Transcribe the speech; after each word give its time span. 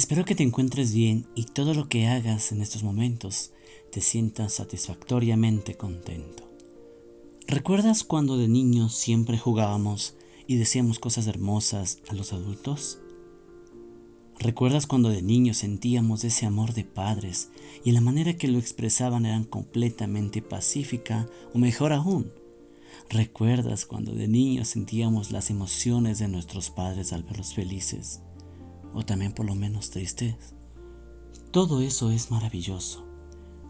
Espero 0.00 0.24
que 0.24 0.34
te 0.34 0.42
encuentres 0.42 0.94
bien 0.94 1.26
y 1.34 1.44
todo 1.44 1.74
lo 1.74 1.90
que 1.90 2.06
hagas 2.06 2.52
en 2.52 2.62
estos 2.62 2.82
momentos 2.82 3.52
te 3.92 4.00
sientas 4.00 4.54
satisfactoriamente 4.54 5.74
contento. 5.74 6.50
¿Recuerdas 7.46 8.02
cuando 8.02 8.38
de 8.38 8.48
niños 8.48 8.94
siempre 8.94 9.36
jugábamos 9.36 10.14
y 10.46 10.56
decíamos 10.56 11.00
cosas 11.00 11.26
hermosas 11.26 11.98
a 12.08 12.14
los 12.14 12.32
adultos? 12.32 12.98
¿Recuerdas 14.38 14.86
cuando 14.86 15.10
de 15.10 15.20
niños 15.20 15.58
sentíamos 15.58 16.24
ese 16.24 16.46
amor 16.46 16.72
de 16.72 16.84
padres 16.84 17.50
y 17.84 17.92
la 17.92 18.00
manera 18.00 18.38
que 18.38 18.48
lo 18.48 18.58
expresaban 18.58 19.26
eran 19.26 19.44
completamente 19.44 20.40
pacífica 20.40 21.28
o 21.52 21.58
mejor 21.58 21.92
aún? 21.92 22.32
¿Recuerdas 23.10 23.84
cuando 23.84 24.12
de 24.12 24.28
niños 24.28 24.68
sentíamos 24.68 25.30
las 25.30 25.50
emociones 25.50 26.18
de 26.18 26.28
nuestros 26.28 26.70
padres 26.70 27.12
al 27.12 27.22
verlos 27.22 27.52
felices? 27.52 28.22
O 28.94 29.04
también 29.04 29.32
por 29.32 29.46
lo 29.46 29.54
menos 29.54 29.90
tristes. 29.90 30.36
Todo 31.50 31.80
eso 31.80 32.10
es 32.10 32.30
maravilloso, 32.30 33.04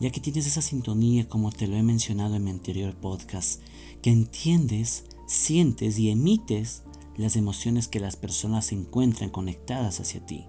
ya 0.00 0.10
que 0.10 0.20
tienes 0.20 0.46
esa 0.46 0.62
sintonía 0.62 1.28
como 1.28 1.52
te 1.52 1.66
lo 1.66 1.76
he 1.76 1.82
mencionado 1.82 2.36
en 2.36 2.44
mi 2.44 2.50
anterior 2.50 2.94
podcast, 2.94 3.60
que 4.02 4.10
entiendes, 4.10 5.04
sientes 5.26 5.98
y 5.98 6.10
emites 6.10 6.84
las 7.16 7.36
emociones 7.36 7.88
que 7.88 8.00
las 8.00 8.16
personas 8.16 8.72
encuentran 8.72 9.30
conectadas 9.30 10.00
hacia 10.00 10.24
ti. 10.24 10.46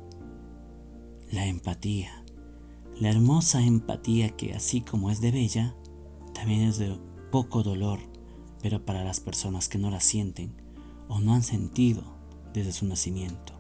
La 1.32 1.46
empatía, 1.46 2.24
la 3.00 3.10
hermosa 3.10 3.62
empatía 3.62 4.30
que 4.36 4.54
así 4.54 4.82
como 4.82 5.12
es 5.12 5.22
de 5.22 5.32
bella, 5.32 5.76
también 6.34 6.62
es 6.62 6.78
de 6.78 6.98
poco 7.32 7.64
dolor, 7.64 8.00
pero 8.62 8.86
para 8.86 9.04
las 9.04 9.20
personas 9.20 9.68
que 9.68 9.78
no 9.78 9.92
la 9.92 10.00
sienten 10.00 10.56
o 11.08 11.20
no 11.20 11.34
han 11.34 11.44
sentido 11.44 12.04
desde 12.54 12.72
su 12.72 12.86
nacimiento. 12.86 13.57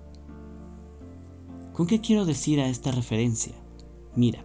¿Con 1.77 1.85
qué 1.85 2.01
quiero 2.01 2.25
decir 2.25 2.59
a 2.59 2.69
esta 2.69 2.89
referencia? 2.89 3.53
Mira, 4.15 4.43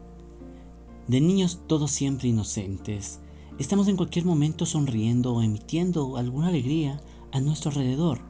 de 1.09 1.19
niños 1.23 1.63
todos 1.67 1.91
siempre 1.91 2.29
inocentes, 2.29 3.21
estamos 3.59 3.89
en 3.89 3.97
cualquier 3.97 4.27
momento 4.27 4.67
sonriendo 4.67 5.33
o 5.33 5.41
emitiendo 5.41 6.19
alguna 6.19 6.49
alegría 6.49 7.01
a 7.33 7.41
nuestro 7.41 7.71
alrededor. 7.71 8.21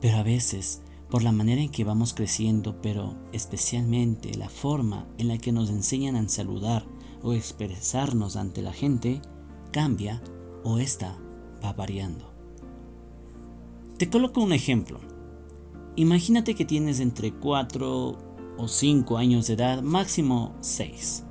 Pero 0.00 0.16
a 0.16 0.24
veces, 0.24 0.82
por 1.08 1.22
la 1.22 1.30
manera 1.30 1.62
en 1.62 1.68
que 1.68 1.84
vamos 1.84 2.14
creciendo, 2.14 2.82
pero 2.82 3.14
especialmente 3.32 4.36
la 4.36 4.48
forma 4.48 5.06
en 5.16 5.28
la 5.28 5.38
que 5.38 5.52
nos 5.52 5.70
enseñan 5.70 6.16
a 6.16 6.28
saludar 6.28 6.84
o 7.22 7.32
expresarnos 7.32 8.34
ante 8.34 8.60
la 8.60 8.72
gente, 8.72 9.22
cambia 9.70 10.20
o 10.64 10.80
esta 10.80 11.16
va 11.64 11.72
variando. 11.74 12.28
Te 13.98 14.10
coloco 14.10 14.40
un 14.40 14.52
ejemplo. 14.52 15.13
Imagínate 15.96 16.56
que 16.56 16.64
tienes 16.64 16.98
entre 16.98 17.32
4 17.32 18.18
o 18.58 18.68
5 18.68 19.16
años 19.16 19.46
de 19.46 19.54
edad, 19.54 19.80
máximo 19.80 20.52
6. 20.58 21.24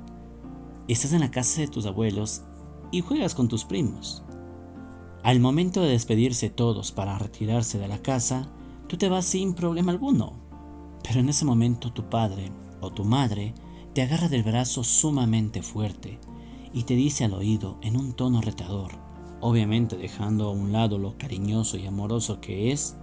Estás 0.88 1.12
en 1.12 1.20
la 1.20 1.30
casa 1.30 1.60
de 1.60 1.68
tus 1.68 1.84
abuelos 1.84 2.44
y 2.90 3.02
juegas 3.02 3.34
con 3.34 3.48
tus 3.48 3.66
primos. 3.66 4.22
Al 5.22 5.38
momento 5.38 5.82
de 5.82 5.90
despedirse 5.90 6.48
todos 6.48 6.92
para 6.92 7.18
retirarse 7.18 7.78
de 7.78 7.88
la 7.88 7.98
casa, 7.98 8.48
tú 8.88 8.96
te 8.96 9.10
vas 9.10 9.26
sin 9.26 9.52
problema 9.52 9.92
alguno. 9.92 10.32
Pero 11.02 11.20
en 11.20 11.28
ese 11.28 11.44
momento 11.44 11.92
tu 11.92 12.08
padre 12.08 12.50
o 12.80 12.90
tu 12.90 13.04
madre 13.04 13.52
te 13.92 14.00
agarra 14.00 14.30
del 14.30 14.44
brazo 14.44 14.82
sumamente 14.82 15.60
fuerte 15.60 16.18
y 16.72 16.84
te 16.84 16.94
dice 16.94 17.24
al 17.26 17.34
oído 17.34 17.76
en 17.82 17.98
un 17.98 18.14
tono 18.14 18.40
retador, 18.40 18.92
obviamente 19.42 19.98
dejando 19.98 20.48
a 20.48 20.52
un 20.52 20.72
lado 20.72 20.96
lo 20.96 21.18
cariñoso 21.18 21.76
y 21.76 21.86
amoroso 21.86 22.40
que 22.40 22.72
es, 22.72 22.96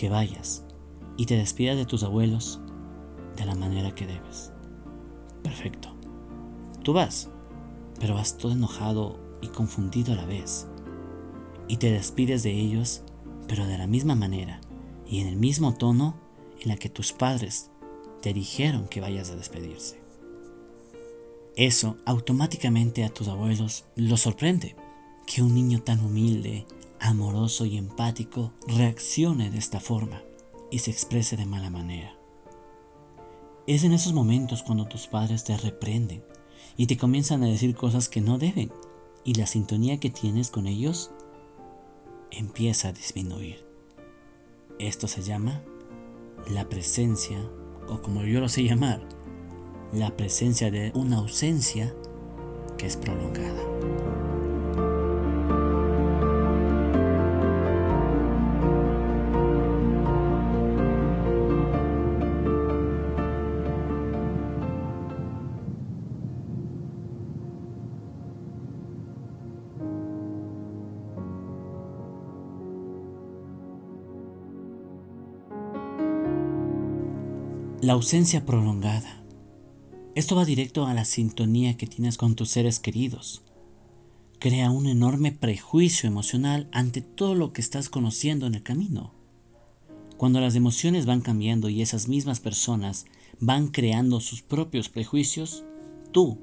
que 0.00 0.08
vayas 0.08 0.64
y 1.18 1.26
te 1.26 1.36
despidas 1.36 1.76
de 1.76 1.84
tus 1.84 2.04
abuelos 2.04 2.58
de 3.36 3.44
la 3.44 3.54
manera 3.54 3.94
que 3.94 4.06
debes. 4.06 4.50
Perfecto. 5.42 5.94
Tú 6.82 6.94
vas, 6.94 7.28
pero 7.98 8.14
vas 8.14 8.38
todo 8.38 8.52
enojado 8.52 9.20
y 9.42 9.48
confundido 9.48 10.14
a 10.14 10.16
la 10.16 10.24
vez. 10.24 10.66
Y 11.68 11.76
te 11.76 11.92
despides 11.92 12.42
de 12.42 12.50
ellos, 12.50 13.02
pero 13.46 13.66
de 13.66 13.76
la 13.76 13.86
misma 13.86 14.14
manera 14.14 14.62
y 15.06 15.20
en 15.20 15.26
el 15.26 15.36
mismo 15.36 15.74
tono 15.74 16.18
en 16.58 16.68
la 16.68 16.76
que 16.78 16.88
tus 16.88 17.12
padres 17.12 17.70
te 18.22 18.32
dijeron 18.32 18.88
que 18.88 19.02
vayas 19.02 19.28
a 19.28 19.36
despedirse. 19.36 20.00
Eso 21.56 21.98
automáticamente 22.06 23.04
a 23.04 23.10
tus 23.10 23.28
abuelos 23.28 23.84
los 23.96 24.22
sorprende, 24.22 24.76
que 25.26 25.42
un 25.42 25.54
niño 25.54 25.82
tan 25.82 26.00
humilde 26.00 26.64
amoroso 27.00 27.64
y 27.64 27.76
empático 27.76 28.52
reaccione 28.66 29.50
de 29.50 29.58
esta 29.58 29.80
forma 29.80 30.22
y 30.70 30.80
se 30.80 30.90
exprese 30.90 31.36
de 31.36 31.46
mala 31.46 31.70
manera. 31.70 32.14
Es 33.66 33.84
en 33.84 33.92
esos 33.92 34.12
momentos 34.12 34.62
cuando 34.62 34.86
tus 34.86 35.06
padres 35.06 35.44
te 35.44 35.56
reprenden 35.56 36.22
y 36.76 36.86
te 36.86 36.96
comienzan 36.96 37.42
a 37.42 37.46
decir 37.46 37.74
cosas 37.74 38.08
que 38.08 38.20
no 38.20 38.38
deben 38.38 38.70
y 39.24 39.34
la 39.34 39.46
sintonía 39.46 39.98
que 39.98 40.10
tienes 40.10 40.50
con 40.50 40.66
ellos 40.66 41.10
empieza 42.30 42.88
a 42.88 42.92
disminuir. 42.92 43.64
Esto 44.78 45.08
se 45.08 45.22
llama 45.22 45.62
la 46.48 46.68
presencia, 46.68 47.38
o 47.88 48.00
como 48.00 48.24
yo 48.24 48.40
lo 48.40 48.48
sé 48.48 48.62
llamar, 48.64 49.06
la 49.92 50.16
presencia 50.16 50.70
de 50.70 50.92
una 50.94 51.18
ausencia 51.18 51.94
que 52.78 52.86
es 52.86 52.96
prolongada. 52.96 54.09
La 77.82 77.94
ausencia 77.94 78.44
prolongada. 78.44 79.24
Esto 80.14 80.36
va 80.36 80.44
directo 80.44 80.84
a 80.84 80.92
la 80.92 81.06
sintonía 81.06 81.78
que 81.78 81.86
tienes 81.86 82.18
con 82.18 82.34
tus 82.34 82.50
seres 82.50 82.78
queridos. 82.78 83.40
Crea 84.38 84.70
un 84.70 84.86
enorme 84.86 85.32
prejuicio 85.32 86.06
emocional 86.06 86.68
ante 86.72 87.00
todo 87.00 87.34
lo 87.34 87.54
que 87.54 87.62
estás 87.62 87.88
conociendo 87.88 88.46
en 88.46 88.54
el 88.54 88.62
camino. 88.62 89.14
Cuando 90.18 90.40
las 90.40 90.56
emociones 90.56 91.06
van 91.06 91.22
cambiando 91.22 91.70
y 91.70 91.80
esas 91.80 92.06
mismas 92.06 92.38
personas 92.38 93.06
van 93.38 93.68
creando 93.68 94.20
sus 94.20 94.42
propios 94.42 94.90
prejuicios, 94.90 95.64
tú 96.12 96.36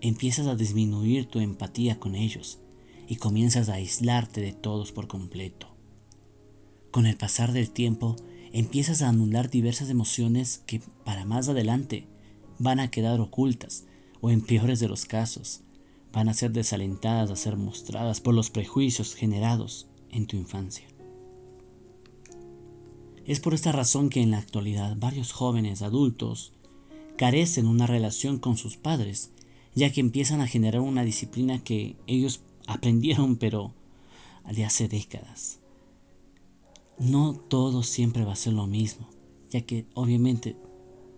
empiezas 0.00 0.46
a 0.46 0.56
disminuir 0.56 1.26
tu 1.26 1.40
empatía 1.40 2.00
con 2.00 2.14
ellos 2.14 2.58
y 3.06 3.16
comienzas 3.16 3.68
a 3.68 3.74
aislarte 3.74 4.40
de 4.40 4.54
todos 4.54 4.92
por 4.92 5.08
completo. 5.08 5.66
Con 6.90 7.04
el 7.04 7.18
pasar 7.18 7.52
del 7.52 7.70
tiempo, 7.70 8.16
empiezas 8.52 9.02
a 9.02 9.08
anular 9.08 9.50
diversas 9.50 9.90
emociones 9.90 10.62
que 10.66 10.80
para 11.04 11.24
más 11.24 11.48
adelante 11.48 12.06
van 12.58 12.80
a 12.80 12.90
quedar 12.90 13.20
ocultas 13.20 13.84
o 14.20 14.30
en 14.30 14.40
peores 14.40 14.80
de 14.80 14.88
los 14.88 15.04
casos 15.04 15.62
van 16.12 16.28
a 16.28 16.34
ser 16.34 16.52
desalentadas 16.52 17.30
a 17.30 17.36
ser 17.36 17.56
mostradas 17.56 18.20
por 18.20 18.34
los 18.34 18.50
prejuicios 18.50 19.14
generados 19.14 19.86
en 20.10 20.26
tu 20.26 20.36
infancia. 20.36 20.86
Es 23.26 23.40
por 23.40 23.52
esta 23.52 23.72
razón 23.72 24.08
que 24.08 24.22
en 24.22 24.30
la 24.30 24.38
actualidad 24.38 24.96
varios 24.96 25.32
jóvenes 25.32 25.82
adultos 25.82 26.54
carecen 27.18 27.66
una 27.66 27.86
relación 27.86 28.38
con 28.38 28.56
sus 28.56 28.78
padres, 28.78 29.30
ya 29.74 29.92
que 29.92 30.00
empiezan 30.00 30.40
a 30.40 30.46
generar 30.46 30.80
una 30.80 31.04
disciplina 31.04 31.62
que 31.62 31.96
ellos 32.06 32.40
aprendieron 32.66 33.36
pero 33.36 33.74
de 34.50 34.64
hace 34.64 34.88
décadas 34.88 35.60
no 36.98 37.34
todo 37.34 37.82
siempre 37.82 38.24
va 38.24 38.32
a 38.32 38.36
ser 38.36 38.54
lo 38.54 38.66
mismo, 38.66 39.08
ya 39.50 39.60
que 39.60 39.86
obviamente 39.94 40.56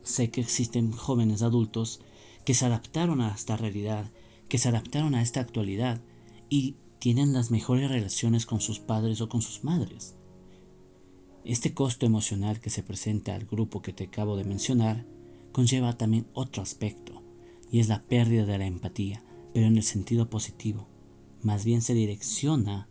sé 0.03 0.31
que 0.31 0.41
existen 0.41 0.93
jóvenes 0.93 1.43
adultos 1.43 2.01
que 2.45 2.55
se 2.55 2.67
adaptaron 2.67 3.21
a 3.21 3.35
esta 3.35 3.57
realidad, 3.57 4.11
que 4.49 4.59
se 4.59 4.69
adaptaron 4.69 5.15
a 5.15 5.23
esta 5.23 5.41
actualidad 5.41 6.01
y 6.49 6.77
tienen 6.99 7.33
las 7.33 7.51
mejores 7.51 7.91
relaciones 7.91 8.45
con 8.45 8.61
sus 8.61 8.79
padres 8.79 9.21
o 9.21 9.29
con 9.29 9.41
sus 9.41 9.65
madres. 9.65 10.17
Este 11.45 11.73
costo 11.73 12.05
emocional 12.05 12.61
que 12.61 12.69
se 12.69 12.83
presenta 12.83 13.35
al 13.35 13.47
grupo 13.47 13.81
que 13.81 13.95
te 13.95 14.05
acabo 14.05 14.37
de 14.37 14.45
mencionar 14.45 15.07
conlleva 15.53 15.97
también 15.97 16.27
otro 16.35 16.63
aspecto, 16.63 17.23
y 17.73 17.81
es 17.81 17.89
la 17.89 18.03
pérdida 18.03 18.45
de 18.45 18.59
la 18.59 18.67
empatía, 18.67 19.25
pero 19.55 19.67
en 19.67 19.79
el 19.79 19.83
sentido 19.83 20.29
positivo. 20.29 20.87
Más 21.43 21.65
bien 21.65 21.81
se 21.81 21.95
direcciona 21.95 22.89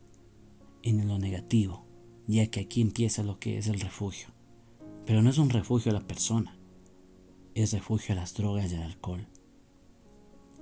en 0.82 1.08
lo 1.08 1.20
negativo 1.20 1.89
ya 2.30 2.48
que 2.48 2.60
aquí 2.60 2.82
empieza 2.82 3.24
lo 3.24 3.40
que 3.40 3.58
es 3.58 3.68
el 3.68 3.80
refugio. 3.80 4.28
Pero 5.06 5.24
no 5.24 5.32
es 5.32 5.40
un 5.40 5.50
refugio 5.50 5.92
a 5.92 5.96
la 5.96 6.06
persona, 6.06 6.56
es 7.56 7.74
refugio 7.74 8.14
a 8.14 8.18
las 8.18 8.36
drogas 8.36 8.72
y 8.72 8.76
al 8.76 8.84
alcohol. 8.84 9.28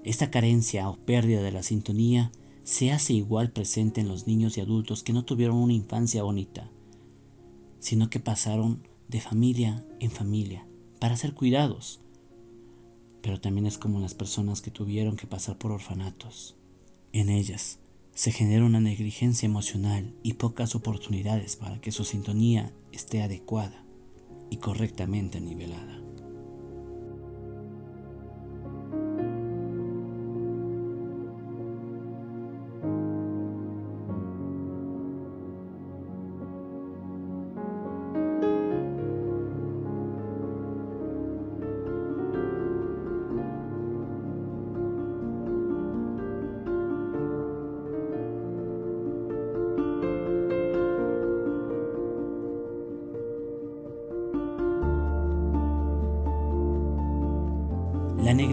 Esta 0.06 0.31
carencia 0.31 0.90
o 0.90 0.96
pérdida 0.96 1.42
de 1.42 1.52
la 1.52 1.64
sintonía 1.64 2.31
se 2.64 2.94
hace 2.94 3.14
igual 3.14 3.52
presente 3.52 4.00
en 4.00 4.08
los 4.08 4.28
niños 4.28 4.58
y 4.58 4.62
adultos 4.62 5.04
que 5.04 5.12
no 5.12 5.25
tuvieron 5.25 5.58
una 5.58 5.74
infancia 5.74 6.24
bonita, 6.24 6.72
sino 7.80 8.10
que 8.10 8.22
pasaron 8.22 8.88
de 9.10 9.19
familia 9.19 9.86
en 10.00 10.12
familia, 10.12 10.66
para 11.00 11.18
ser 11.18 11.34
cuidados. 11.34 12.00
Pero 13.22 13.42
también 13.42 13.66
es 13.66 13.78
como 13.78 14.00
las 14.00 14.14
personas 14.14 14.62
que 14.62 14.72
tuvieron 14.72 15.18
que 15.18 15.28
pasar 15.28 15.58
por 15.58 15.72
orfanatos. 15.72 16.56
En 17.12 17.30
ellas 17.30 17.80
se 18.18 18.31
genera 18.31 18.66
una 18.66 18.80
negligencia 18.80 19.46
emocional 19.46 20.12
y 20.24 20.34
pocas 20.34 20.74
oportunidades 20.74 21.56
para 21.56 21.80
que 21.80 21.92
su 21.92 22.04
sintonía 22.04 22.74
esté 22.92 23.22
adecuada 23.22 23.86
y 24.50 24.58
correctamente 24.58 25.40
nivelada. 25.40 25.96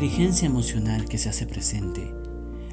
La 0.05 0.11
negligencia 0.11 0.45
emocional 0.45 1.09
que 1.09 1.17
se 1.17 1.31
hace 1.31 1.47
presente 1.47 2.15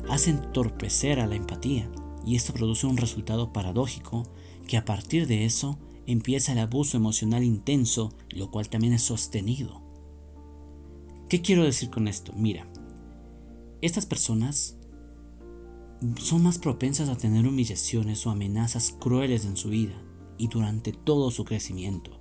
hace 0.09 0.31
entorpecer 0.31 1.21
a 1.21 1.27
la 1.27 1.35
empatía 1.35 1.89
y 2.25 2.35
esto 2.35 2.51
produce 2.51 2.87
un 2.87 2.97
resultado 2.97 3.53
paradójico 3.53 4.23
que 4.67 4.75
a 4.75 4.83
partir 4.83 5.27
de 5.27 5.45
eso 5.45 5.79
empieza 6.07 6.51
el 6.51 6.59
abuso 6.59 6.97
emocional 6.97 7.45
intenso, 7.45 8.13
lo 8.31 8.51
cual 8.51 8.67
también 8.67 8.91
es 8.91 9.03
sostenido. 9.03 9.81
¿Qué 11.29 11.41
quiero 11.41 11.63
decir 11.63 11.89
con 11.89 12.09
esto? 12.09 12.33
Mira, 12.35 12.67
estas 13.81 14.05
personas 14.05 14.75
son 16.19 16.43
más 16.43 16.59
propensas 16.59 17.07
a 17.07 17.15
tener 17.15 17.47
humillaciones 17.47 18.27
o 18.27 18.31
amenazas 18.31 18.91
crueles 18.99 19.45
en 19.45 19.55
su 19.55 19.69
vida 19.69 19.95
y 20.37 20.49
durante 20.49 20.91
todo 20.91 21.31
su 21.31 21.45
crecimiento. 21.45 22.19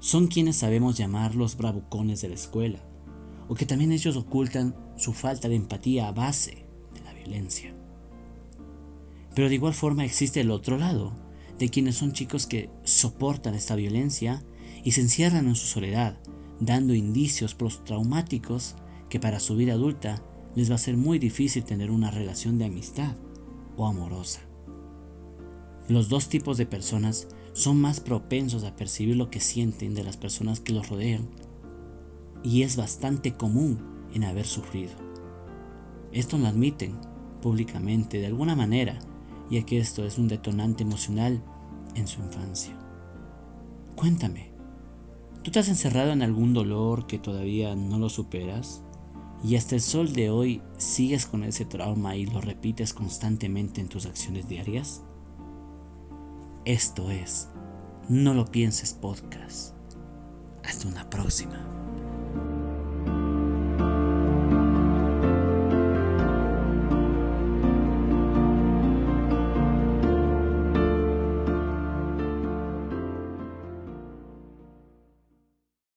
Son 0.00 0.26
quienes 0.26 0.56
sabemos 0.56 0.98
llamar 0.98 1.36
los 1.36 1.56
bravucones 1.56 2.22
de 2.22 2.30
la 2.30 2.34
escuela, 2.34 2.84
o 3.48 3.54
que 3.54 3.66
también 3.66 3.92
ellos 3.92 4.16
ocultan 4.16 4.74
su 4.96 5.12
falta 5.12 5.48
de 5.48 5.56
empatía 5.56 6.08
a 6.08 6.12
base 6.12 6.66
de 6.94 7.00
la 7.02 7.12
violencia. 7.12 7.74
Pero 9.34 9.48
de 9.48 9.54
igual 9.54 9.74
forma 9.74 10.04
existe 10.04 10.40
el 10.40 10.50
otro 10.50 10.78
lado, 10.78 11.12
de 11.58 11.68
quienes 11.68 11.96
son 11.96 12.12
chicos 12.12 12.46
que 12.46 12.70
soportan 12.82 13.54
esta 13.54 13.76
violencia 13.76 14.44
y 14.82 14.92
se 14.92 15.00
encierran 15.00 15.46
en 15.46 15.54
su 15.54 15.66
soledad, 15.66 16.18
dando 16.60 16.94
indicios 16.94 17.54
postraumáticos 17.54 18.76
que 19.08 19.20
para 19.20 19.40
su 19.40 19.56
vida 19.56 19.74
adulta 19.74 20.22
les 20.54 20.70
va 20.70 20.76
a 20.76 20.78
ser 20.78 20.96
muy 20.96 21.18
difícil 21.18 21.64
tener 21.64 21.90
una 21.90 22.10
relación 22.10 22.58
de 22.58 22.66
amistad 22.66 23.16
o 23.76 23.86
amorosa. 23.86 24.40
Los 25.88 26.08
dos 26.08 26.28
tipos 26.28 26.56
de 26.56 26.66
personas 26.66 27.28
son 27.52 27.80
más 27.80 28.00
propensos 28.00 28.64
a 28.64 28.74
percibir 28.74 29.16
lo 29.16 29.30
que 29.30 29.40
sienten 29.40 29.94
de 29.94 30.02
las 30.02 30.16
personas 30.16 30.60
que 30.60 30.72
los 30.72 30.88
rodean 30.88 31.28
y 32.44 32.62
es 32.62 32.76
bastante 32.76 33.32
común 33.32 33.80
en 34.12 34.22
haber 34.22 34.46
sufrido. 34.46 34.92
Esto 36.12 36.38
lo 36.38 36.46
admiten 36.46 36.94
públicamente 37.42 38.18
de 38.18 38.26
alguna 38.26 38.54
manera, 38.54 38.98
ya 39.50 39.64
que 39.64 39.78
esto 39.78 40.04
es 40.04 40.18
un 40.18 40.28
detonante 40.28 40.84
emocional 40.84 41.42
en 41.96 42.06
su 42.06 42.20
infancia. 42.20 42.78
Cuéntame, 43.96 44.50
¿tú 45.42 45.50
te 45.50 45.58
has 45.58 45.68
encerrado 45.68 46.12
en 46.12 46.22
algún 46.22 46.52
dolor 46.52 47.06
que 47.06 47.18
todavía 47.18 47.74
no 47.74 47.98
lo 47.98 48.08
superas? 48.08 48.82
Y 49.42 49.56
hasta 49.56 49.74
el 49.74 49.80
sol 49.80 50.12
de 50.12 50.30
hoy 50.30 50.62
sigues 50.76 51.26
con 51.26 51.44
ese 51.44 51.64
trauma 51.64 52.16
y 52.16 52.26
lo 52.26 52.40
repites 52.40 52.94
constantemente 52.94 53.80
en 53.80 53.88
tus 53.88 54.06
acciones 54.06 54.48
diarias? 54.48 55.02
Esto 56.64 57.10
es 57.10 57.48
No 58.08 58.32
lo 58.32 58.46
pienses 58.46 58.94
podcast. 58.94 59.74
Hasta 60.62 60.88
una 60.88 61.10
próxima. 61.10 61.83